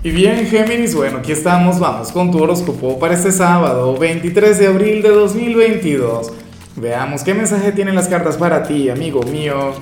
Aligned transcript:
Y 0.00 0.12
bien, 0.12 0.46
Géminis, 0.46 0.94
bueno, 0.94 1.18
aquí 1.18 1.32
estamos, 1.32 1.80
vamos 1.80 2.12
con 2.12 2.30
tu 2.30 2.40
horóscopo 2.40 3.00
para 3.00 3.14
este 3.14 3.32
sábado, 3.32 3.98
23 3.98 4.56
de 4.56 4.68
abril 4.68 5.02
de 5.02 5.08
2022. 5.08 6.32
Veamos 6.76 7.24
qué 7.24 7.34
mensaje 7.34 7.72
tienen 7.72 7.96
las 7.96 8.06
cartas 8.06 8.36
para 8.36 8.62
ti, 8.62 8.90
amigo 8.90 9.24
mío. 9.24 9.72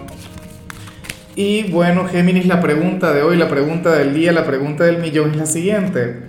Y 1.34 1.70
bueno, 1.70 2.08
Géminis, 2.08 2.46
la 2.46 2.62
pregunta 2.62 3.12
de 3.12 3.20
hoy, 3.20 3.36
la 3.36 3.50
pregunta 3.50 3.92
del 3.92 4.14
día, 4.14 4.32
la 4.32 4.46
pregunta 4.46 4.84
del 4.84 5.00
millón 5.00 5.32
es 5.32 5.36
la 5.36 5.44
siguiente. 5.44 6.22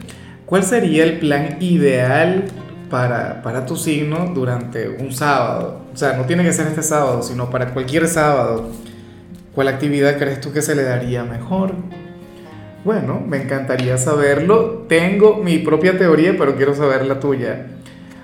¿Cuál 0.46 0.64
sería 0.64 1.06
el 1.06 1.20
plan 1.20 1.56
ideal 1.62 2.44
para, 2.90 3.42
para 3.42 3.66
tu 3.66 3.78
signo 3.78 4.34
durante 4.36 4.90
un 4.90 5.14
sábado? 5.14 5.86
O 5.94 5.96
sea, 5.96 6.12
no 6.18 6.26
tiene 6.26 6.44
que 6.44 6.52
ser 6.52 6.68
este 6.68 6.84
sábado, 6.84 7.24
sino 7.24 7.50
para 7.50 7.74
cualquier 7.74 8.10
sábado. 8.10 8.70
¿Cuál 9.56 9.70
actividad 9.70 10.18
crees 10.18 10.42
tú 10.42 10.52
que 10.52 10.62
se 10.62 10.76
le 10.76 10.84
daría 10.84 11.24
mejor? 11.24 11.74
Bueno, 12.88 13.20
me 13.20 13.44
encantaría 13.44 13.98
saberlo. 13.98 14.86
Tengo 14.88 15.44
mi 15.44 15.58
propia 15.58 15.98
teoría, 15.98 16.36
pero 16.38 16.56
quiero 16.56 16.74
saber 16.74 17.06
la 17.06 17.20
tuya. 17.20 17.66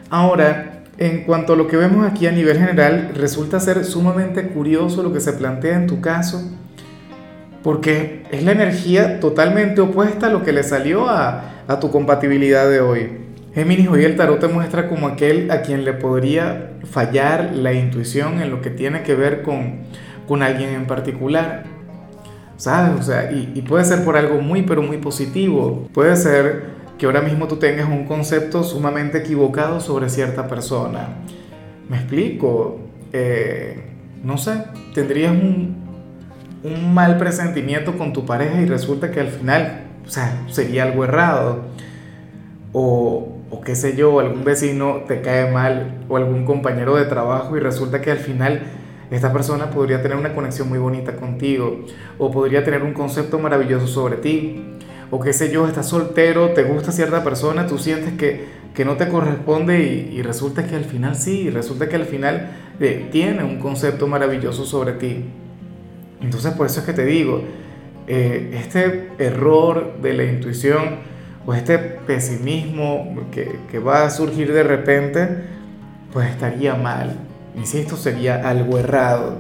Ahora, 0.09 0.83
en 0.97 1.25
cuanto 1.25 1.51
a 1.51 1.55
lo 1.57 1.67
que 1.67 1.75
vemos 1.75 2.09
aquí 2.09 2.27
a 2.27 2.31
nivel 2.31 2.57
general, 2.57 3.11
resulta 3.13 3.59
ser 3.59 3.83
sumamente 3.83 4.47
curioso 4.47 5.03
lo 5.03 5.11
que 5.11 5.19
se 5.19 5.33
plantea 5.33 5.75
en 5.75 5.87
tu 5.87 5.99
caso, 5.99 6.49
porque 7.61 8.23
es 8.31 8.41
la 8.45 8.53
energía 8.53 9.19
totalmente 9.19 9.81
opuesta 9.81 10.27
a 10.27 10.29
lo 10.29 10.43
que 10.43 10.53
le 10.53 10.63
salió 10.63 11.09
a, 11.09 11.65
a 11.67 11.81
tu 11.81 11.91
compatibilidad 11.91 12.69
de 12.69 12.79
hoy. 12.79 13.17
Géminis, 13.53 13.89
hoy 13.89 14.05
el 14.05 14.15
tarot 14.15 14.39
te 14.39 14.47
muestra 14.47 14.87
como 14.87 15.09
aquel 15.09 15.51
a 15.51 15.61
quien 15.61 15.83
le 15.83 15.91
podría 15.91 16.71
fallar 16.89 17.51
la 17.53 17.73
intuición 17.73 18.41
en 18.41 18.49
lo 18.49 18.61
que 18.61 18.69
tiene 18.69 19.03
que 19.03 19.13
ver 19.13 19.41
con, 19.41 19.79
con 20.25 20.41
alguien 20.41 20.69
en 20.69 20.85
particular. 20.85 21.72
¿Sabes? 22.63 22.97
O 22.97 23.03
sea, 23.03 23.29
y, 23.29 23.61
puede 23.63 23.83
ser 23.83 24.05
por 24.05 24.15
algo 24.15 24.39
muy, 24.39 24.61
pero 24.61 24.81
muy 24.81 24.97
positivo. 24.97 25.89
Puede 25.93 26.15
ser 26.15 26.63
que 26.97 27.05
ahora 27.05 27.19
mismo 27.19 27.45
tú 27.49 27.57
tengas 27.57 27.89
un 27.89 28.05
concepto 28.05 28.63
sumamente 28.63 29.17
equivocado 29.17 29.81
sobre 29.81 30.07
cierta 30.07 30.47
persona. 30.47 31.09
¿Me 31.89 31.97
explico? 31.97 32.79
Eh, 33.11 33.83
no 34.23 34.37
sé, 34.37 34.63
tendrías 34.93 35.33
un, 35.33 35.75
un 36.63 36.93
mal 36.93 37.17
presentimiento 37.17 37.97
con 37.97 38.13
tu 38.13 38.25
pareja 38.25 38.61
y 38.61 38.65
resulta 38.65 39.11
que 39.11 39.19
al 39.19 39.27
final, 39.27 39.81
o 40.07 40.09
sea, 40.09 40.45
sería 40.47 40.83
algo 40.83 41.03
errado. 41.03 41.65
O, 42.71 43.39
o 43.51 43.59
qué 43.59 43.75
sé 43.75 43.97
yo, 43.97 44.21
algún 44.21 44.45
vecino 44.45 45.01
te 45.05 45.19
cae 45.19 45.51
mal 45.51 46.05
o 46.07 46.15
algún 46.15 46.45
compañero 46.45 46.95
de 46.95 47.03
trabajo 47.03 47.57
y 47.57 47.59
resulta 47.59 47.99
que 47.99 48.11
al 48.11 48.19
final 48.19 48.61
esta 49.13 49.31
persona 49.31 49.69
podría 49.69 50.01
tener 50.01 50.17
una 50.17 50.33
conexión 50.33 50.69
muy 50.69 50.79
bonita 50.79 51.15
contigo 51.15 51.85
o 52.17 52.31
podría 52.31 52.63
tener 52.63 52.81
un 52.81 52.93
concepto 52.93 53.37
maravilloso 53.37 53.85
sobre 53.85 54.17
ti. 54.17 54.63
O 55.11 55.19
qué 55.19 55.33
sé 55.33 55.51
yo, 55.51 55.67
estás 55.67 55.87
soltero, 55.87 56.49
te 56.53 56.63
gusta 56.63 56.91
cierta 56.91 57.23
persona, 57.23 57.67
tú 57.67 57.77
sientes 57.77 58.13
que, 58.13 58.45
que 58.73 58.83
no 58.83 58.97
te 58.97 59.07
corresponde 59.07 59.83
y, 60.11 60.19
resulta 60.23 60.65
que 60.65 60.75
al 60.75 60.85
final 60.85 61.15
sí, 61.15 61.51
resulta 61.51 61.87
que 61.87 61.95
al 61.95 62.05
final 62.05 62.49
eh, 62.79 63.07
tiene 63.11 63.43
un 63.43 63.59
concepto 63.59 64.07
maravilloso 64.07 64.65
sobre 64.65 64.93
ti. 64.93 65.25
Entonces 66.19 66.53
por 66.53 66.65
eso 66.65 66.79
es 66.79 66.85
que 66.87 66.93
te 66.93 67.05
digo, 67.05 67.43
eh, 68.07 68.49
este 68.55 69.09
error 69.19 70.01
de 70.01 70.13
la 70.13 70.23
intuición 70.23 70.95
o 71.45 71.53
este 71.53 71.77
pesimismo 71.77 73.27
que, 73.31 73.59
que 73.69 73.77
va 73.77 74.05
a 74.05 74.09
surgir 74.09 74.51
de 74.51 74.63
repente, 74.63 75.27
pues 76.11 76.31
estaría 76.31 76.73
mal 76.73 77.15
insisto, 77.55 77.97
sería 77.97 78.47
algo 78.47 78.77
errado. 78.77 79.37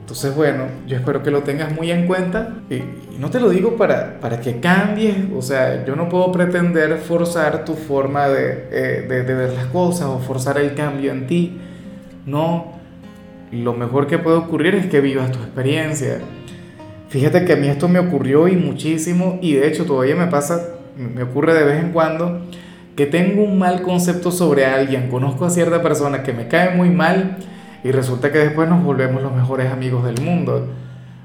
Entonces, 0.00 0.34
bueno, 0.34 0.64
yo 0.86 0.96
espero 0.96 1.22
que 1.22 1.30
lo 1.30 1.42
tengas 1.42 1.72
muy 1.72 1.90
en 1.90 2.06
cuenta 2.06 2.56
y, 2.68 2.82
no 3.18 3.30
te 3.30 3.40
lo 3.40 3.48
digo 3.48 3.76
para, 3.76 4.20
para 4.20 4.40
que 4.40 4.60
cambies, 4.60 5.16
o 5.34 5.40
sea, 5.40 5.84
yo 5.84 5.96
no 5.96 6.08
puedo 6.08 6.30
pretender 6.32 6.98
forzar 6.98 7.64
tu 7.64 7.74
forma 7.74 8.28
de, 8.28 8.68
eh, 8.70 9.06
de, 9.08 9.22
de, 9.22 9.34
ver 9.34 9.52
las 9.52 9.66
cosas 9.66 10.08
o 10.08 10.18
forzar 10.18 10.58
el 10.58 10.74
cambio 10.74 11.12
en 11.12 11.26
ti. 11.26 11.58
No, 12.26 12.72
lo 13.50 13.72
mejor 13.72 14.06
que 14.06 14.18
puede 14.18 14.36
ocurrir 14.36 14.74
es 14.74 14.86
que 14.86 15.00
vivas 15.00 15.30
tu 15.30 15.38
experiencia. 15.38 16.18
Fíjate 17.08 17.44
que 17.44 17.52
a 17.52 17.56
mí 17.56 17.68
esto 17.68 17.88
me 17.88 18.00
ocurrió 18.00 18.48
y 18.48 18.56
muchísimo 18.56 19.38
y 19.40 19.54
de 19.54 19.68
hecho 19.68 19.86
todavía 19.86 20.16
me 20.16 20.26
pasa, 20.26 20.60
me 20.96 21.22
ocurre 21.22 21.54
de 21.54 21.64
vez 21.64 21.82
en 21.82 21.92
cuando 21.92 22.40
que 22.96 23.06
tengo 23.06 23.42
un 23.42 23.58
mal 23.58 23.82
concepto 23.82 24.30
sobre 24.30 24.66
alguien, 24.66 25.08
conozco 25.08 25.44
a 25.44 25.50
cierta 25.50 25.82
persona 25.82 26.22
que 26.22 26.32
me 26.32 26.48
cae 26.48 26.76
muy 26.76 26.90
mal 26.90 27.38
y 27.82 27.90
resulta 27.90 28.30
que 28.30 28.38
después 28.38 28.68
nos 28.68 28.82
volvemos 28.84 29.22
los 29.22 29.34
mejores 29.34 29.70
amigos 29.72 30.04
del 30.04 30.20
mundo. 30.20 30.68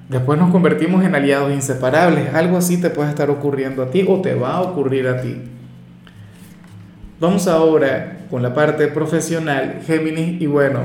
Después 0.10 0.40
nos 0.40 0.52
convertimos 0.52 1.06
en 1.06 1.14
aliados 1.14 1.54
inseparables. 1.54 2.34
Algo 2.34 2.58
así 2.58 2.82
te 2.82 2.90
puede 2.90 3.10
estar 3.10 3.30
ocurriendo 3.30 3.84
a 3.84 3.92
ti 3.92 4.04
o 4.08 4.20
te 4.22 4.34
va 4.34 4.56
a 4.56 4.62
ocurrir 4.62 5.08
a 5.08 5.22
ti. 5.22 5.38
Vamos 7.20 7.48
ahora 7.48 8.18
con 8.32 8.42
la 8.42 8.54
parte 8.54 8.88
profesional, 8.88 9.82
Géminis, 9.86 10.42
y 10.42 10.48
bueno, 10.48 10.82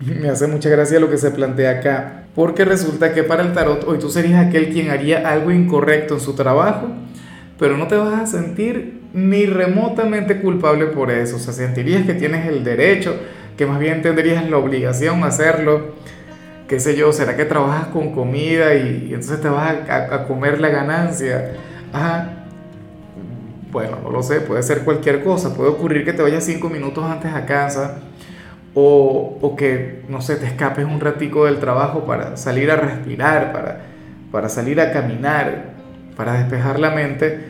me 0.00 0.28
hace 0.28 0.46
mucha 0.46 0.68
gracia 0.68 1.00
lo 1.00 1.08
que 1.08 1.18
se 1.18 1.30
plantea 1.30 1.78
acá, 1.78 2.24
porque 2.34 2.64
resulta 2.64 3.12
que 3.12 3.22
para 3.22 3.42
el 3.42 3.52
tarot 3.52 3.84
hoy 3.86 3.98
tú 3.98 4.10
serías 4.10 4.46
aquel 4.46 4.70
quien 4.70 4.90
haría 4.90 5.28
algo 5.28 5.50
incorrecto 5.50 6.14
en 6.14 6.20
su 6.20 6.34
trabajo, 6.34 6.88
pero 7.58 7.76
no 7.76 7.86
te 7.86 7.96
vas 7.96 8.20
a 8.20 8.26
sentir 8.26 8.99
ni 9.12 9.46
remotamente 9.46 10.40
culpable 10.40 10.86
por 10.86 11.10
eso. 11.10 11.36
O 11.36 11.38
sea, 11.38 11.52
sentirías 11.52 12.04
que 12.06 12.14
tienes 12.14 12.46
el 12.46 12.64
derecho, 12.64 13.16
que 13.56 13.66
más 13.66 13.78
bien 13.78 14.02
tendrías 14.02 14.48
la 14.48 14.56
obligación 14.56 15.20
de 15.20 15.26
hacerlo. 15.26 15.94
Qué 16.68 16.78
sé 16.78 16.96
yo, 16.96 17.12
¿será 17.12 17.36
que 17.36 17.44
trabajas 17.44 17.88
con 17.88 18.12
comida 18.12 18.74
y, 18.74 19.08
entonces 19.08 19.40
te 19.40 19.48
vas 19.48 19.74
a, 19.88 20.24
comer 20.26 20.60
la 20.60 20.68
ganancia? 20.68 21.52
Ajá. 21.92 22.36
Bueno, 23.72 23.98
no 24.02 24.10
lo 24.10 24.22
sé, 24.22 24.40
puede 24.40 24.62
ser 24.62 24.80
cualquier 24.80 25.22
cosa. 25.22 25.54
Puede 25.54 25.70
ocurrir 25.70 26.04
que 26.04 26.12
te 26.12 26.22
vayas 26.22 26.44
cinco 26.44 26.68
minutos 26.68 27.04
antes 27.04 27.32
a 27.32 27.46
casa 27.46 27.98
o, 28.74 29.38
o 29.40 29.56
que, 29.56 30.02
no 30.08 30.20
sé, 30.20 30.36
te 30.36 30.46
escapes 30.46 30.84
un 30.84 31.00
ratico 31.00 31.46
del 31.46 31.58
trabajo 31.58 32.04
para 32.04 32.36
salir 32.36 32.70
a 32.70 32.76
respirar, 32.76 33.52
para, 33.52 33.80
para 34.30 34.48
salir 34.48 34.80
a 34.80 34.92
caminar, 34.92 35.70
para 36.16 36.34
despejar 36.34 36.78
la 36.78 36.90
mente 36.90 37.49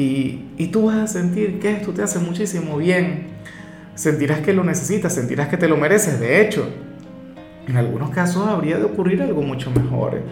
y, 0.00 0.66
tú 0.68 0.86
vas 0.86 0.98
a 0.98 1.06
sentir 1.06 1.58
que 1.58 1.72
esto 1.72 1.92
te 1.92 2.02
hace 2.02 2.18
muchísimo 2.18 2.76
bien. 2.76 3.28
Sentirás 3.94 4.40
que 4.40 4.52
lo 4.52 4.64
necesitas, 4.64 5.14
sentirás 5.14 5.48
que 5.48 5.56
te 5.56 5.68
lo 5.68 5.76
mereces. 5.76 6.20
De 6.20 6.40
hecho, 6.40 6.68
en 7.66 7.76
algunos 7.76 8.10
casos 8.10 8.46
habría 8.46 8.78
de 8.78 8.84
ocurrir 8.84 9.22
algo 9.22 9.42
mucho 9.42 9.70
mejor. 9.70 10.22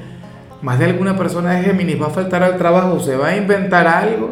Más 0.62 0.78
de 0.78 0.86
alguna 0.86 1.16
persona 1.16 1.52
de 1.52 1.64
Géminis 1.64 2.00
va 2.00 2.06
a 2.06 2.10
faltar 2.10 2.42
al 2.42 2.56
trabajo, 2.56 2.98
se 3.00 3.16
va 3.16 3.28
a 3.28 3.36
inventar 3.36 3.86
algo, 3.86 4.30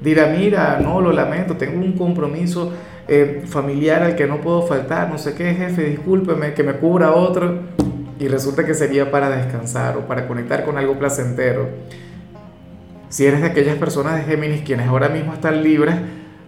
dirá, 0.00 0.26
mira, 0.26 0.78
no, 0.80 1.00
lo 1.00 1.12
lamento, 1.12 1.56
tengo 1.56 1.84
un 1.84 1.92
compromiso 1.92 2.72
eh, 3.08 3.42
familiar 3.46 4.02
al 4.02 4.14
que 4.14 4.26
no 4.26 4.40
puedo 4.40 4.62
faltar, 4.62 5.10
no 5.10 5.18
sé 5.18 5.34
qué, 5.34 5.54
jefe, 5.54 5.84
discúlpeme, 5.84 6.54
que 6.54 6.62
me 6.62 6.74
cubra 6.74 7.12
otro. 7.12 7.60
Y 8.20 8.28
resulta 8.28 8.64
que 8.64 8.74
sería 8.74 9.10
para 9.10 9.30
descansar 9.30 9.96
o 9.96 10.06
para 10.06 10.26
conectar 10.26 10.64
con 10.64 10.76
algo 10.76 10.98
placentero. 10.98 11.68
Si 13.08 13.26
eres 13.26 13.40
de 13.40 13.46
aquellas 13.46 13.76
personas 13.76 14.16
de 14.16 14.22
Géminis 14.22 14.62
quienes 14.62 14.86
ahora 14.86 15.08
mismo 15.08 15.32
están 15.32 15.62
libres, 15.62 15.96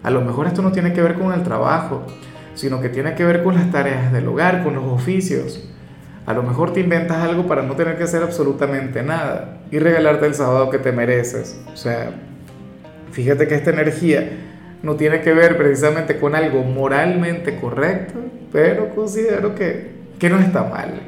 a 0.03 0.11
lo 0.11 0.21
mejor 0.21 0.47
esto 0.47 0.61
no 0.61 0.71
tiene 0.71 0.93
que 0.93 1.01
ver 1.01 1.15
con 1.15 1.33
el 1.33 1.41
trabajo, 1.43 2.05
sino 2.53 2.81
que 2.81 2.89
tiene 2.89 3.15
que 3.15 3.23
ver 3.23 3.43
con 3.43 3.55
las 3.55 3.71
tareas 3.71 4.11
del 4.11 4.27
hogar, 4.27 4.63
con 4.63 4.75
los 4.75 4.85
oficios. 4.85 5.67
A 6.27 6.33
lo 6.33 6.43
mejor 6.43 6.71
te 6.71 6.79
inventas 6.79 7.17
algo 7.17 7.47
para 7.47 7.63
no 7.63 7.75
tener 7.75 7.97
que 7.97 8.03
hacer 8.03 8.21
absolutamente 8.21 9.01
nada 9.01 9.61
y 9.71 9.79
regalarte 9.79 10.27
el 10.27 10.35
sábado 10.35 10.69
que 10.69 10.77
te 10.77 10.91
mereces. 10.91 11.59
O 11.73 11.75
sea, 11.75 12.11
fíjate 13.11 13.47
que 13.47 13.55
esta 13.55 13.71
energía 13.71 14.29
no 14.83 14.95
tiene 14.95 15.21
que 15.21 15.33
ver 15.33 15.57
precisamente 15.57 16.17
con 16.19 16.35
algo 16.35 16.63
moralmente 16.63 17.59
correcto, 17.59 18.19
pero 18.51 18.89
considero 18.93 19.55
que, 19.55 19.91
que 20.19 20.29
no 20.29 20.39
está 20.39 20.63
mal. 20.63 21.01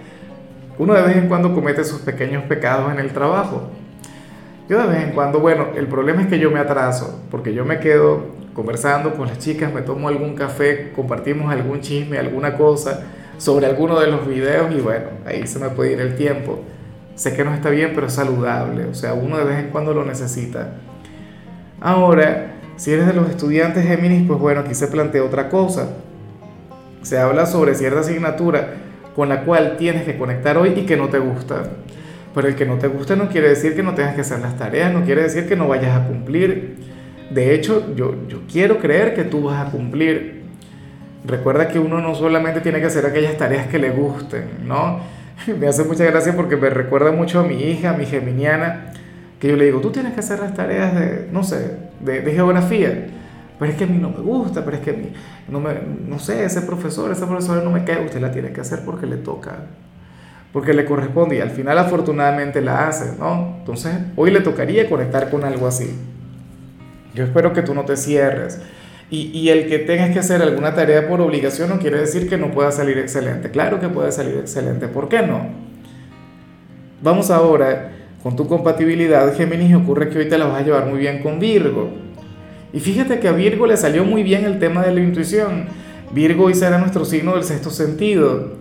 Uno 0.80 0.96
de 0.96 1.04
vez 1.04 1.18
en 1.18 1.28
cuando 1.28 1.54
comete 1.54 1.84
sus 1.84 2.02
pequeños 2.02 2.44
pecados 2.46 2.92
en 2.92 3.00
el 3.00 3.12
trabajo, 3.12 3.70
yo 4.70 4.82
de 4.82 4.88
vez 4.88 5.04
en 5.04 5.12
cuando, 5.12 5.40
bueno, 5.40 5.68
el 5.76 5.88
problema 5.88 6.22
es 6.22 6.28
que 6.28 6.40
yo 6.40 6.50
me 6.50 6.60
atraso, 6.60 7.22
porque 7.30 7.54
yo 7.54 7.66
me 7.66 7.80
quedo 7.80 8.24
conversando 8.54 9.14
con 9.16 9.28
las 9.28 9.40
chicas, 9.40 9.74
me 9.74 9.82
tomo 9.82 10.08
algún 10.08 10.36
café, 10.36 10.92
compartimos 10.96 11.52
algún 11.52 11.82
chisme, 11.82 12.18
alguna 12.18 12.56
cosa 12.56 13.02
sobre 13.38 13.66
alguno 13.66 14.00
de 14.00 14.08
los 14.08 14.28
videos 14.28 14.74
y 14.74 14.80
bueno, 14.80 15.08
ahí 15.26 15.46
se 15.48 15.60
me 15.60 15.70
puede 15.70 15.94
ir 15.94 16.00
el 16.00 16.16
tiempo. 16.16 16.60
Sé 17.16 17.36
que 17.36 17.44
no 17.44 17.54
está 17.54 17.70
bien, 17.70 17.92
pero 17.94 18.08
es 18.08 18.14
saludable, 18.14 18.86
o 18.86 18.94
sea, 18.94 19.14
uno 19.14 19.38
de 19.38 19.44
vez 19.44 19.60
en 19.60 19.70
cuando 19.70 19.94
lo 19.94 20.06
necesita. 20.06 20.76
Ahora, 21.82 22.54
si 22.76 22.92
eres 22.92 23.06
de 23.06 23.14
los 23.14 23.30
estudiantes 23.30 23.86
Géminis, 23.86 24.28
pues 24.28 24.40
bueno, 24.40 24.62
aquí 24.62 24.74
se 24.74 24.88
plantea 24.88 25.24
otra 25.24 25.50
cosa. 25.50 25.90
Se 27.02 27.20
habla 27.20 27.46
sobre 27.46 27.76
cierta 27.76 28.00
asignatura 28.00 28.76
con 29.16 29.30
la 29.30 29.44
cual 29.44 29.76
tienes 29.78 30.04
que 30.04 30.18
conectar 30.18 30.58
hoy 30.58 30.74
y 30.76 30.86
que 30.86 30.98
no 30.98 31.10
te 31.10 31.20
gusta. 31.20 31.64
Pero 32.34 32.48
el 32.48 32.56
que 32.56 32.66
no 32.66 32.78
te 32.78 32.88
guste 32.88 33.16
no 33.16 33.30
quiere 33.30 33.50
decir 33.50 33.76
que 33.76 33.84
no 33.84 33.94
tengas 33.94 34.16
que 34.16 34.22
hacer 34.22 34.40
las 34.40 34.58
tareas, 34.58 34.92
no 34.92 35.04
quiere 35.04 35.24
decir 35.24 35.48
que 35.48 35.56
no 35.56 35.68
vayas 35.68 35.96
a 35.96 36.08
cumplir. 36.08 36.78
De 37.30 37.54
hecho, 37.54 37.96
yo, 37.96 38.16
yo 38.28 38.42
quiero 38.52 38.80
creer 38.80 39.14
que 39.14 39.24
tú 39.24 39.44
vas 39.44 39.68
a 39.68 39.72
cumplir. 39.72 40.44
Recuerda 41.26 41.68
que 41.68 41.80
uno 41.80 42.02
no 42.02 42.16
solamente 42.16 42.62
tiene 42.62 42.80
que 42.80 42.88
hacer 42.88 43.06
aquellas 43.06 43.38
tareas 43.38 43.68
que 43.68 43.80
le 43.80 43.92
gusten, 43.92 44.46
¿no? 44.66 45.00
Me 45.60 45.68
hace 45.68 45.84
mucha 45.84 46.06
gracia 46.06 46.36
porque 46.36 46.56
me 46.56 46.70
recuerda 46.70 47.12
mucho 47.12 47.40
a 47.40 47.44
mi 47.44 47.56
hija, 47.56 47.92
a 47.92 47.94
mi 47.98 48.06
geminiana, 48.06 48.92
que 49.40 49.48
yo 49.48 49.56
le 49.56 49.66
digo, 49.66 49.80
tú 49.82 49.92
tienes 49.92 50.14
que 50.14 50.20
hacer 50.20 50.40
las 50.40 50.54
tareas 50.54 50.94
de, 50.94 51.28
no 51.32 51.44
sé, 51.44 51.78
de, 52.00 52.22
de 52.22 52.32
geografía. 52.34 53.08
Pero 53.60 53.72
es 53.72 53.78
que 53.78 53.84
a 53.86 53.88
mí 53.88 53.98
no 53.98 54.10
me 54.10 54.20
gusta, 54.20 54.66
pero 54.66 54.78
es 54.78 54.84
que 54.84 54.90
a 54.92 54.94
mí, 54.94 55.12
no, 55.48 55.60
me, 55.60 55.74
no 56.08 56.20
sé, 56.20 56.44
ese 56.44 56.62
profesor, 56.62 57.12
esa 57.12 57.28
profesora 57.28 57.62
no 57.62 57.72
me 57.72 57.84
cae, 57.84 58.04
usted 58.04 58.20
la 58.20 58.32
tiene 58.32 58.52
que 58.52 58.62
hacer 58.62 58.80
porque 58.86 59.06
le 59.06 59.18
toca, 59.18 59.68
porque 60.54 60.74
le 60.74 60.86
corresponde 60.86 61.38
y 61.38 61.42
al 61.42 61.50
final 61.50 61.78
afortunadamente 61.80 62.62
la 62.62 62.88
hace, 62.88 63.18
¿no? 63.20 63.58
Entonces, 63.60 63.94
hoy 64.16 64.32
le 64.32 64.40
tocaría 64.40 64.88
conectar 64.88 65.30
con 65.30 65.44
algo 65.44 65.68
así. 65.68 65.90
Yo 67.16 67.24
espero 67.24 67.54
que 67.54 67.64
tú 67.64 67.74
no 67.74 67.84
te 67.86 67.98
cierres. 67.98 68.62
Y, 69.10 69.32
y, 69.38 69.50
el 69.50 69.68
que 69.68 69.80
tengas 69.80 70.12
que 70.12 70.20
hacer 70.20 70.42
alguna 70.42 70.74
tarea 70.74 71.08
por 71.08 71.22
obligación 71.22 71.70
no 71.70 71.80
quiere 71.80 72.00
decir 72.00 72.30
que 72.30 72.38
no 72.38 72.52
pueda 72.52 72.72
salir 72.72 72.98
excelente. 72.98 73.52
Claro 73.52 73.80
que 73.80 73.90
puede 73.90 74.12
salir 74.12 74.38
excelente. 74.38 74.88
¿Por 74.88 75.10
qué 75.10 75.22
no? 75.22 75.48
Vamos 77.02 77.30
ahora 77.30 77.92
con 78.24 78.38
tu 78.38 78.48
compatibilidad, 78.48 79.36
Géminis, 79.36 79.76
ocurre 79.76 80.08
que 80.10 80.20
hoy 80.20 80.30
te 80.30 80.38
la 80.38 80.46
vas 80.46 80.62
a 80.62 80.64
llevar 80.64 80.86
muy 80.86 81.00
bien 81.00 81.22
con 81.22 81.40
Virgo. 81.40 81.90
Y 82.72 82.80
fíjate 82.80 83.20
que 83.20 83.28
a 83.28 83.34
Virgo 83.34 83.68
le 83.68 83.76
salió 83.76 84.06
muy 84.06 84.24
bien 84.24 84.46
el 84.46 84.58
tema 84.60 84.82
de 84.84 84.94
la 84.94 85.02
intuición. 85.02 85.66
Virgo 86.14 86.46
hoy 86.46 86.56
será 86.56 86.78
nuestro 86.78 87.04
signo 87.04 87.36
del 87.36 87.44
sexto 87.44 87.70
sentido, 87.70 88.54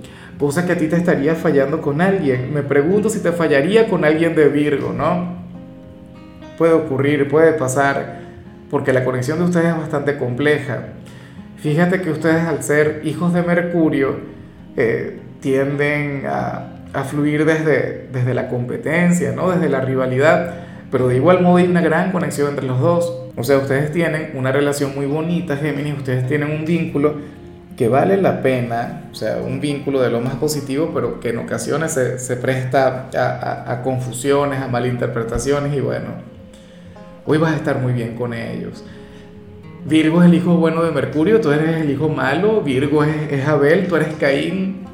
cosa 0.43 0.67
que 0.67 0.73
a 0.73 0.77
ti 0.77 0.89
te 0.89 0.97
estaría 0.97 1.37
fallando 1.37 1.81
con 1.81 2.00
alguien. 2.00 2.53
Me 2.53 2.65
pregunto 2.65 3.09
si 3.09 3.21
te 3.21 3.31
fallaría 3.31 3.89
con 3.89 4.05
alguien 4.05 4.35
de 4.35 4.49
Virgo, 4.49 4.93
¿no? 4.93 5.37
Puede 6.59 6.73
ocurrir, 6.73 7.29
puede 7.29 7.53
pasar, 7.53 8.19
porque 8.69 8.93
la 8.93 9.05
conexión 9.05 9.39
de 9.39 9.44
ustedes 9.44 9.67
es 9.67 9.77
bastante 9.77 10.17
compleja. 10.17 10.94
Fíjate 11.59 12.03
que 12.03 12.11
ustedes 12.11 12.43
al 12.43 12.61
ser 12.65 13.03
hijos 13.05 13.33
de 13.33 13.43
Mercurio 13.43 14.17
eh, 14.77 15.21
tienden 15.39 16.25
a 16.27 17.05
fluir 17.05 17.44
desde, 17.44 18.09
desde 18.12 18.35
la 18.35 18.49
competencia, 18.49 19.31
¿no? 19.31 19.49
desde 19.49 19.69
la 19.69 19.81
rivalidad, 19.81 20.55
pero 20.91 21.06
de 21.06 21.15
igual 21.15 21.41
modo 21.41 21.59
hay 21.59 21.69
una 21.69 21.83
gran 21.83 22.11
conexión 22.11 22.49
entre 22.49 22.67
los 22.67 22.81
dos. 22.81 23.29
O 23.37 23.44
sea, 23.44 23.59
ustedes 23.59 23.93
tienen 23.93 24.33
una 24.35 24.50
relación 24.50 24.93
muy 24.97 25.06
bonita, 25.06 25.56
Géminis, 25.56 25.99
ustedes 25.99 26.27
tienen 26.27 26.50
un 26.50 26.65
vínculo 26.65 27.15
que 27.82 27.88
vale 27.88 28.17
la 28.17 28.43
pena, 28.43 29.08
o 29.11 29.14
sea, 29.17 29.38
un 29.38 29.61
vínculo 29.61 30.00
de 30.00 30.08
lo 30.08 30.20
más 30.20 30.37
positivo, 30.37 30.93
pero 30.94 31.19
que 31.19 31.31
en 31.31 31.38
ocasiones 31.38 31.90
se, 31.90 32.37
presta 32.37 33.08
a, 33.12 33.19
a, 33.19 33.73
a, 33.73 33.82
confusiones, 33.82 34.61
a 34.61 34.69
malinterpretaciones 34.69 35.76
y 35.76 35.81
bueno, 35.81 36.11
hoy 37.26 37.38
vas 37.38 37.55
a 37.55 37.56
estar 37.56 37.81
muy 37.81 37.93
bien 37.93 38.14
con 38.14 38.34
ellos. 38.34 38.84
Virgo 39.84 40.23
es 40.23 40.29
el 40.29 40.34
hijo 40.34 40.58
bueno 40.58 40.84
de 40.84 40.93
Mercurio, 40.93 41.40
tú 41.40 41.50
eres 41.50 41.82
el 41.82 41.90
hijo 41.90 42.08
malo, 42.08 42.61
Virgo 42.61 43.02
es, 43.02 43.49
Abel, 43.49 43.88
tú 43.88 43.96
eres 43.96 44.14
Caín, 44.14 44.84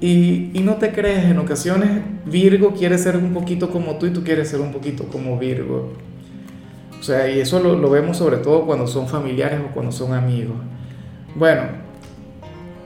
y, 0.00 0.50
y, 0.54 0.60
no 0.60 0.76
te 0.76 0.92
crees, 0.92 1.26
en 1.26 1.38
ocasiones 1.38 1.90
Virgo 2.24 2.72
quiere 2.72 2.96
ser 2.96 3.18
un 3.18 3.34
poquito 3.34 3.68
como 3.68 3.98
tú 3.98 4.06
y 4.06 4.10
tú 4.10 4.24
quieres 4.24 4.48
ser 4.48 4.62
un 4.62 4.72
poquito 4.72 5.04
como 5.04 5.38
Virgo. 5.38 5.92
O 6.98 7.02
sea, 7.02 7.28
y 7.28 7.40
eso 7.40 7.60
lo, 7.60 7.76
lo 7.76 7.90
vemos 7.90 8.16
sobre 8.16 8.38
todo 8.38 8.64
cuando 8.64 8.86
son 8.86 9.06
familiares 9.06 9.60
o 9.68 9.74
cuando 9.74 9.92
son 9.92 10.14
amigos. 10.14 10.56
Bueno, 11.34 11.89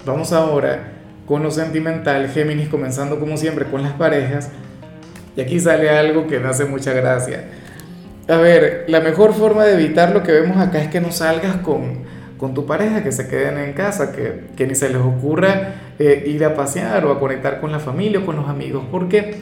vamos 0.04 0.32
ahora 0.32 0.92
con 1.26 1.42
lo 1.42 1.50
sentimental, 1.50 2.28
Géminis, 2.28 2.68
comenzando 2.68 3.18
como 3.18 3.36
siempre 3.36 3.64
con 3.66 3.82
las 3.82 3.92
parejas. 3.92 4.50
Y 5.36 5.40
aquí 5.40 5.58
sale 5.58 5.90
algo 5.90 6.26
que 6.26 6.38
me 6.38 6.48
hace 6.48 6.64
mucha 6.64 6.92
gracia. 6.92 7.44
A 8.28 8.36
ver, 8.36 8.84
la 8.88 9.00
mejor 9.00 9.34
forma 9.34 9.64
de 9.64 9.74
evitar 9.74 10.12
lo 10.12 10.22
que 10.22 10.32
vemos 10.32 10.56
acá 10.58 10.80
es 10.80 10.88
que 10.88 11.00
no 11.00 11.12
salgas 11.12 11.56
con, 11.56 12.04
con 12.38 12.54
tu 12.54 12.66
pareja, 12.66 13.02
que 13.02 13.12
se 13.12 13.28
queden 13.28 13.58
en 13.58 13.72
casa, 13.72 14.12
que, 14.12 14.46
que 14.56 14.66
ni 14.66 14.74
se 14.74 14.88
les 14.88 14.98
ocurra 14.98 15.74
eh, 15.98 16.24
ir 16.26 16.44
a 16.44 16.54
pasear 16.54 17.04
o 17.04 17.12
a 17.12 17.18
conectar 17.18 17.60
con 17.60 17.72
la 17.72 17.80
familia 17.80 18.20
o 18.20 18.26
con 18.26 18.36
los 18.36 18.48
amigos, 18.48 18.84
porque 18.90 19.36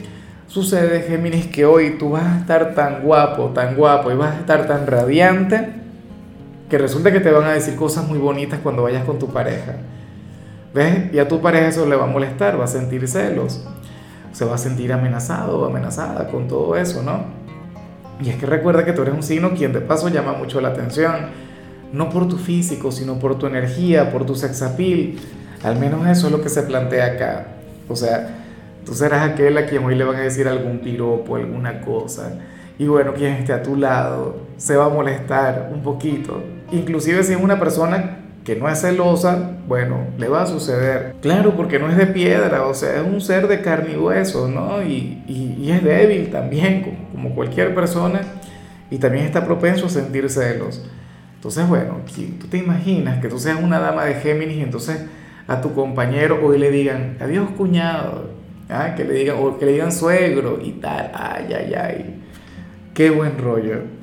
sucede, 0.47 1.01
Géminis, 1.01 1.47
que 1.47 1.65
hoy 1.65 1.97
tú 1.97 2.11
vas 2.11 2.25
a 2.25 2.39
estar 2.39 2.75
tan 2.75 3.03
guapo, 3.03 3.51
tan 3.53 3.75
guapo 3.75 4.11
y 4.11 4.15
vas 4.15 4.35
a 4.35 4.39
estar 4.39 4.67
tan 4.67 4.87
radiante, 4.87 5.69
que 6.69 6.77
resulta 6.77 7.11
que 7.11 7.19
te 7.19 7.31
van 7.31 7.45
a 7.45 7.53
decir 7.53 7.75
cosas 7.75 8.07
muy 8.07 8.17
bonitas 8.17 8.59
cuando 8.61 8.83
vayas 8.83 9.03
con 9.05 9.19
tu 9.19 9.31
pareja. 9.31 9.75
¿Ves? 10.73 11.13
Y 11.13 11.19
a 11.19 11.27
tu 11.27 11.41
pareja 11.41 11.67
eso 11.67 11.85
le 11.85 11.95
va 11.95 12.05
a 12.05 12.07
molestar, 12.07 12.59
va 12.59 12.65
a 12.65 12.67
sentir 12.67 13.07
celos, 13.07 13.65
se 14.31 14.45
va 14.45 14.55
a 14.55 14.57
sentir 14.57 14.91
amenazado 14.91 15.59
o 15.59 15.65
amenazada 15.65 16.27
con 16.27 16.47
todo 16.47 16.75
eso, 16.75 17.03
¿no? 17.03 17.25
Y 18.21 18.29
es 18.29 18.37
que 18.37 18.45
recuerda 18.45 18.85
que 18.85 18.93
tú 18.93 19.01
eres 19.03 19.13
un 19.13 19.23
signo 19.23 19.53
quien 19.53 19.73
de 19.73 19.81
paso 19.81 20.09
llama 20.09 20.33
mucho 20.33 20.61
la 20.61 20.69
atención 20.69 21.43
no 21.93 22.09
por 22.09 22.27
tu 22.27 22.37
físico, 22.37 22.91
sino 22.91 23.19
por 23.19 23.37
tu 23.37 23.45
energía, 23.45 24.11
por 24.11 24.25
tu 24.25 24.35
sexapil. 24.35 25.19
Al 25.63 25.77
menos 25.77 26.05
eso 26.07 26.25
es 26.27 26.31
lo 26.33 26.41
que 26.41 26.49
se 26.49 26.63
plantea 26.63 27.05
acá. 27.05 27.45
O 27.87 27.95
sea, 27.95 28.35
tú 28.83 28.93
serás 28.93 29.29
aquel 29.29 29.57
a 29.57 29.67
quien 29.67 29.85
hoy 29.85 29.95
le 29.95 30.03
van 30.03 30.17
a 30.17 30.21
decir 30.21 30.47
algún 30.47 30.79
piropo, 30.79 31.35
alguna 31.35 31.81
cosa. 31.81 32.39
Y 32.79 32.87
bueno, 32.87 33.13
quien 33.13 33.33
esté 33.33 33.53
a 33.53 33.61
tu 33.61 33.75
lado 33.75 34.37
se 34.57 34.75
va 34.75 34.85
a 34.85 34.89
molestar 34.89 35.69
un 35.71 35.83
poquito. 35.83 36.43
Inclusive 36.71 37.23
si 37.23 37.33
es 37.33 37.39
una 37.39 37.59
persona 37.59 38.17
que 38.43 38.55
no 38.55 38.69
es 38.69 38.81
celosa, 38.81 39.51
bueno, 39.67 40.07
le 40.17 40.27
va 40.27 40.43
a 40.43 40.45
suceder. 40.45 41.15
Claro, 41.21 41.55
porque 41.55 41.79
no 41.79 41.89
es 41.89 41.97
de 41.97 42.07
piedra, 42.07 42.65
o 42.65 42.73
sea, 42.73 43.01
es 43.01 43.07
un 43.07 43.21
ser 43.21 43.47
de 43.47 43.61
carne 43.61 43.93
y 43.93 43.97
hueso, 43.97 44.47
¿no? 44.47 44.83
Y, 44.83 45.23
y, 45.27 45.57
y 45.61 45.71
es 45.71 45.83
débil 45.83 46.29
también, 46.29 46.81
como, 46.81 47.09
como 47.11 47.35
cualquier 47.35 47.73
persona, 47.73 48.21
y 48.89 48.97
también 48.97 49.25
está 49.25 49.45
propenso 49.45 49.85
a 49.85 49.89
sentir 49.89 50.29
celos. 50.29 50.83
Entonces, 51.35 51.67
bueno, 51.67 51.97
tú 52.39 52.47
te 52.47 52.57
imaginas 52.57 53.21
que 53.21 53.27
tú 53.27 53.37
seas 53.37 53.61
una 53.61 53.79
dama 53.79 54.05
de 54.05 54.15
Géminis 54.15 54.57
y 54.57 54.61
entonces 54.61 55.03
a 55.47 55.59
tu 55.59 55.73
compañero 55.73 56.39
hoy 56.41 56.57
le 56.57 56.71
digan, 56.71 57.17
adiós 57.19 57.49
cuñado, 57.57 58.29
¿ah? 58.69 58.93
que 58.95 59.03
le 59.03 59.13
digan, 59.13 59.37
o 59.39 59.57
que 59.57 59.65
le 59.65 59.73
digan 59.73 59.91
suegro 59.91 60.59
y 60.63 60.71
tal, 60.71 61.11
ay, 61.13 61.53
ay, 61.53 61.73
ay, 61.73 62.23
qué 62.93 63.09
buen 63.09 63.37
rollo. 63.37 64.02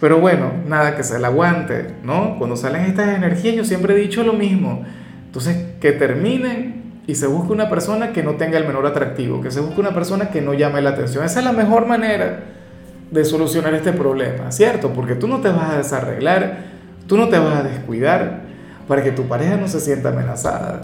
Pero 0.00 0.20
bueno, 0.20 0.52
nada, 0.66 0.94
que 0.96 1.02
se 1.02 1.18
la 1.18 1.28
aguante, 1.28 1.94
¿no? 2.04 2.36
Cuando 2.38 2.56
salen 2.56 2.82
estas 2.82 3.16
energías 3.16 3.56
yo 3.56 3.64
siempre 3.64 3.94
he 3.94 3.96
dicho 3.96 4.22
lo 4.22 4.32
mismo. 4.32 4.84
Entonces, 5.26 5.56
que 5.80 5.92
terminen 5.92 7.02
y 7.06 7.14
se 7.14 7.26
busque 7.26 7.52
una 7.52 7.68
persona 7.68 8.12
que 8.12 8.22
no 8.22 8.34
tenga 8.34 8.58
el 8.58 8.66
menor 8.66 8.86
atractivo, 8.86 9.40
que 9.40 9.50
se 9.50 9.60
busque 9.60 9.80
una 9.80 9.94
persona 9.94 10.30
que 10.30 10.40
no 10.40 10.54
llame 10.54 10.80
la 10.82 10.90
atención. 10.90 11.24
Esa 11.24 11.40
es 11.40 11.44
la 11.44 11.52
mejor 11.52 11.86
manera 11.86 12.40
de 13.10 13.24
solucionar 13.24 13.74
este 13.74 13.92
problema, 13.92 14.52
¿cierto? 14.52 14.92
Porque 14.92 15.14
tú 15.14 15.26
no 15.26 15.40
te 15.40 15.48
vas 15.48 15.70
a 15.70 15.78
desarreglar, 15.78 16.58
tú 17.06 17.16
no 17.16 17.28
te 17.28 17.38
vas 17.38 17.60
a 17.60 17.62
descuidar 17.62 18.42
para 18.86 19.02
que 19.02 19.10
tu 19.10 19.26
pareja 19.26 19.56
no 19.56 19.68
se 19.68 19.80
sienta 19.80 20.10
amenazada. 20.10 20.82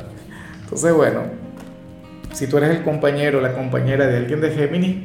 Entonces, 0.62 0.92
bueno, 0.92 1.20
si 2.32 2.46
tú 2.46 2.56
eres 2.56 2.70
el 2.70 2.82
compañero 2.82 3.38
o 3.38 3.40
la 3.40 3.52
compañera 3.52 4.06
de 4.06 4.16
alguien 4.16 4.40
de 4.40 4.50
Géminis, 4.50 4.96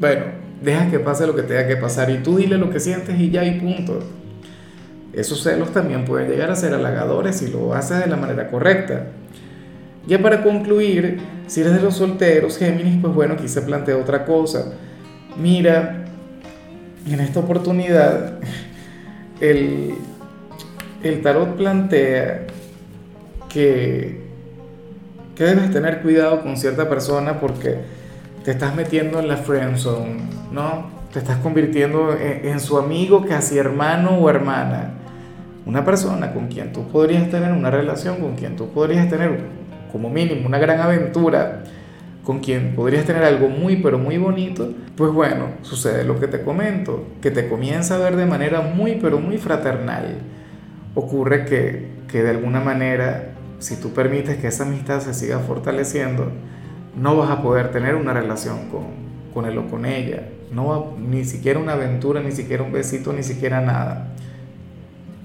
bueno, 0.00 0.24
deja 0.62 0.90
que 0.90 0.98
pase 0.98 1.26
lo 1.26 1.34
que 1.34 1.42
tenga 1.42 1.66
que 1.66 1.76
pasar 1.76 2.10
y 2.10 2.18
tú 2.18 2.36
dile 2.36 2.58
lo 2.58 2.70
que 2.70 2.80
sientes 2.80 3.18
y 3.18 3.30
ya 3.30 3.44
y 3.44 3.60
punto. 3.60 4.00
Esos 5.12 5.42
celos 5.42 5.72
también 5.72 6.04
pueden 6.04 6.30
llegar 6.30 6.50
a 6.50 6.56
ser 6.56 6.74
halagadores 6.74 7.36
si 7.36 7.48
lo 7.48 7.74
haces 7.74 8.00
de 8.00 8.06
la 8.06 8.16
manera 8.16 8.48
correcta. 8.48 9.06
Ya 10.06 10.20
para 10.20 10.42
concluir, 10.42 11.18
si 11.46 11.62
eres 11.62 11.74
de 11.74 11.80
los 11.80 11.96
solteros, 11.96 12.58
Géminis, 12.58 12.98
pues 13.00 13.14
bueno, 13.14 13.34
aquí 13.34 13.48
se 13.48 13.62
plantea 13.62 13.96
otra 13.96 14.24
cosa. 14.24 14.72
Mira, 15.40 16.04
en 17.10 17.20
esta 17.20 17.40
oportunidad, 17.40 18.38
el, 19.40 19.94
el 21.02 21.22
tarot 21.22 21.56
plantea 21.56 22.46
que, 23.48 24.20
que 25.34 25.44
debes 25.44 25.70
tener 25.70 26.02
cuidado 26.02 26.42
con 26.42 26.56
cierta 26.56 26.88
persona 26.88 27.40
porque 27.40 27.78
te 28.46 28.52
estás 28.52 28.76
metiendo 28.76 29.18
en 29.18 29.26
la 29.26 29.38
friend 29.38 29.76
zone, 29.76 30.18
¿no? 30.52 30.86
Te 31.12 31.18
estás 31.18 31.38
convirtiendo 31.38 32.12
en, 32.12 32.46
en 32.46 32.60
su 32.60 32.78
amigo, 32.78 33.26
casi 33.26 33.58
hermano 33.58 34.10
o 34.10 34.30
hermana. 34.30 34.92
Una 35.66 35.84
persona 35.84 36.32
con 36.32 36.46
quien 36.46 36.72
tú 36.72 36.86
podrías 36.86 37.28
tener 37.28 37.50
una 37.50 37.72
relación, 37.72 38.20
con 38.20 38.36
quien 38.36 38.54
tú 38.54 38.70
podrías 38.70 39.10
tener 39.10 39.40
como 39.90 40.10
mínimo 40.10 40.46
una 40.46 40.60
gran 40.60 40.78
aventura, 40.78 41.64
con 42.22 42.38
quien 42.38 42.76
podrías 42.76 43.04
tener 43.04 43.24
algo 43.24 43.48
muy 43.48 43.78
pero 43.78 43.98
muy 43.98 44.16
bonito, 44.16 44.72
pues 44.96 45.10
bueno, 45.10 45.46
sucede 45.62 46.04
lo 46.04 46.20
que 46.20 46.28
te 46.28 46.42
comento, 46.42 47.04
que 47.20 47.32
te 47.32 47.48
comienza 47.48 47.96
a 47.96 47.98
ver 47.98 48.14
de 48.14 48.26
manera 48.26 48.60
muy 48.60 49.00
pero 49.02 49.18
muy 49.18 49.38
fraternal. 49.38 50.18
Ocurre 50.94 51.46
que, 51.46 51.88
que 52.06 52.22
de 52.22 52.30
alguna 52.30 52.60
manera, 52.60 53.32
si 53.58 53.74
tú 53.74 53.92
permites 53.92 54.36
que 54.36 54.46
esa 54.46 54.62
amistad 54.62 55.00
se 55.00 55.14
siga 55.14 55.40
fortaleciendo, 55.40 56.30
no 56.96 57.16
vas 57.16 57.30
a 57.30 57.42
poder 57.42 57.70
tener 57.70 57.94
una 57.94 58.12
relación 58.12 58.68
con, 58.70 58.84
con 59.32 59.44
él 59.44 59.58
o 59.58 59.66
con 59.68 59.84
ella, 59.84 60.28
no 60.52 60.94
ni 60.98 61.24
siquiera 61.24 61.58
una 61.58 61.72
aventura, 61.72 62.20
ni 62.20 62.32
siquiera 62.32 62.62
un 62.62 62.72
besito, 62.72 63.12
ni 63.12 63.22
siquiera 63.22 63.60
nada. 63.60 64.08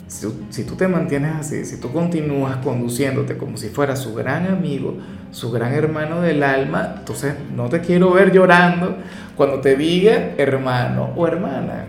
Si, 0.07 0.27
si, 0.49 0.65
tú 0.65 0.75
te 0.75 0.89
mantienes 0.89 1.35
así, 1.35 1.63
si 1.63 1.79
tú 1.79 1.93
continúas 1.93 2.57
conduciéndote 2.57 3.37
como 3.37 3.55
si 3.55 3.69
fuera 3.69 3.95
su 3.95 4.13
gran 4.13 4.45
amigo, 4.47 4.97
su 5.31 5.51
gran 5.51 5.73
hermano 5.73 6.19
del 6.19 6.43
alma, 6.43 6.95
entonces 6.99 7.35
no 7.55 7.69
te 7.69 7.79
quiero 7.79 8.11
ver 8.11 8.33
llorando 8.33 8.97
cuando 9.37 9.61
te 9.61 9.77
diga 9.77 10.31
hermano 10.37 11.11
o 11.15 11.25
hermana. 11.25 11.85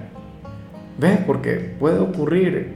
¿Ves? 0.99 1.19
Porque 1.27 1.75
puede 1.81 1.99
ocurrir. 1.99 2.75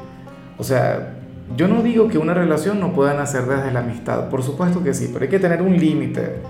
O 0.58 0.64
sea, 0.64 1.14
yo 1.56 1.68
no 1.68 1.82
digo 1.82 2.08
que 2.08 2.18
una 2.18 2.34
relación 2.34 2.80
no 2.80 2.92
pueda 2.92 3.14
nacer 3.14 3.44
desde 3.44 3.70
la 3.70 3.80
amistad, 3.80 4.28
por 4.28 4.42
supuesto 4.42 4.82
que 4.82 4.94
sí, 4.94 5.10
pero 5.12 5.22
hay 5.22 5.30
que 5.30 5.38
tener 5.38 5.62
un 5.62 5.76
límite. 5.78 6.40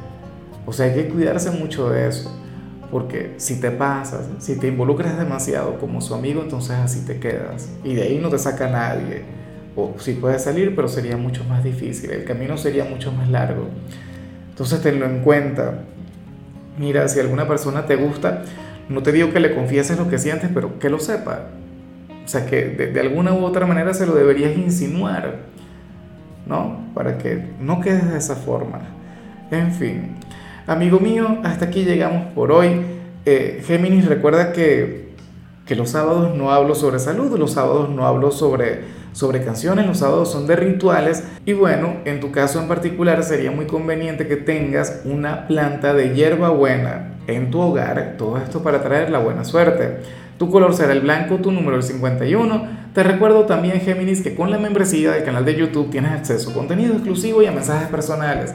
O 0.67 0.73
sea, 0.73 0.87
hay 0.87 0.95
que 0.95 1.09
cuidarse 1.09 1.51
mucho 1.53 1.89
de 1.89 2.09
eso. 2.09 2.37
Porque 2.91 3.35
si 3.39 3.61
te 3.61 3.71
pasas, 3.71 4.27
si 4.39 4.59
te 4.59 4.69
involucras 4.69 5.19
demasiado 5.19 5.79
como 5.79 6.01
su 6.01 6.15
amigo, 6.15 6.43
entonces 6.43 6.73
así 6.73 7.05
te 7.05 7.19
quedas. 7.19 7.69
Y 7.85 7.95
de 7.95 8.03
ahí 8.03 8.19
no 8.19 8.29
te 8.29 8.39
saca 8.39 8.69
nadie. 8.69 9.23
O 9.75 9.95
si 9.99 10.13
puedes 10.15 10.43
salir, 10.43 10.75
pero 10.75 10.89
sería 10.89 11.17
mucho 11.17 11.45
más 11.45 11.65
difícil. 11.65 12.11
El 12.11 12.25
camino 12.25 12.57
sería 12.57 12.85
mucho 12.85 13.13
más 13.13 13.29
largo. 13.29 13.69
Entonces 14.51 14.81
tenlo 14.83 15.07
en 15.07 15.21
cuenta. 15.21 15.83
Mira, 16.79 17.09
si 17.09 17.21
alguna 17.21 17.49
persona 17.49 17.87
te 17.87 17.97
gusta, 17.97 18.43
no 18.89 19.03
te 19.03 19.13
digo 19.13 19.33
que 19.33 19.41
le 19.41 19.55
confieses 19.55 19.99
lo 19.99 20.09
que 20.09 20.19
sientes, 20.19 20.51
pero 20.53 20.79
que 20.79 20.89
lo 20.89 20.99
sepa. 20.99 21.49
O 22.25 22.29
sea, 22.29 22.47
que 22.47 22.65
de, 22.65 22.89
de 22.89 23.01
alguna 23.01 23.33
u 23.33 23.45
otra 23.45 23.67
manera 23.67 23.95
se 23.95 24.07
lo 24.07 24.15
deberías 24.15 24.57
insinuar, 24.57 25.41
¿no? 26.47 26.87
Para 26.95 27.19
que 27.19 27.51
no 27.61 27.81
quedes 27.81 28.11
de 28.11 28.19
esa 28.19 28.37
forma. 28.37 28.81
En 29.51 29.73
fin, 29.73 30.17
amigo 30.67 30.99
mío, 30.99 31.39
hasta 31.45 31.67
aquí 31.67 31.85
llegamos 31.85 32.33
por 32.35 32.53
hoy. 32.53 32.81
Eh, 33.25 33.63
Géminis, 33.67 34.07
recuerda 34.07 34.53
que, 34.53 35.11
que 35.65 35.77
los 35.77 35.91
sábados 35.91 36.37
no 36.37 36.53
hablo 36.53 36.75
sobre 36.75 36.99
salud, 36.99 37.37
los 37.39 37.53
sábados 37.53 37.89
no 37.91 38.07
hablo 38.07 38.31
sobre, 38.31 38.85
sobre 39.13 39.45
canciones, 39.45 39.87
los 39.87 39.99
sábados 39.99 40.31
son 40.31 40.47
de 40.47 40.57
rituales. 40.57 41.25
Y 41.45 41.53
bueno, 41.53 41.97
en 42.05 42.21
tu 42.21 42.33
caso 42.33 42.61
en 42.61 42.69
particular 42.69 43.23
sería 43.23 43.51
muy 43.51 43.67
conveniente 43.67 44.27
que 44.27 44.37
tengas 44.37 45.03
una 45.05 45.47
planta 45.47 45.95
de 45.95 46.15
hierba 46.15 46.51
buena 46.51 47.13
en 47.27 47.51
tu 47.51 47.61
hogar, 47.61 48.15
todo 48.19 48.39
esto 48.39 48.63
para 48.63 48.83
traer 48.83 49.11
la 49.11 49.19
buena 49.19 49.45
suerte. 49.45 49.99
Tu 50.39 50.51
color 50.51 50.75
será 50.75 50.93
el 50.93 51.01
blanco, 51.01 51.37
tu 51.37 51.51
número 51.51 51.77
el 51.77 51.83
51. 51.83 52.87
Te 52.93 53.03
recuerdo 53.03 53.47
también, 53.47 53.81
Géminis, 53.81 54.23
que 54.23 54.35
con 54.35 54.51
la 54.51 54.59
membresía 54.59 55.13
del 55.13 55.25
canal 55.25 55.47
de 55.47 55.55
YouTube 55.55 55.91
tienes 55.91 56.13
acceso 56.13 56.51
a 56.51 56.55
contenido 56.55 56.93
exclusivo 56.93 57.43
y 57.43 57.47
a 57.47 57.53
mensajes 57.53 57.89
personales. 57.89 58.55